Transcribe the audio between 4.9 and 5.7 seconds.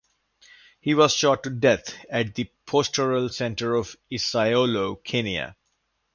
Kenya.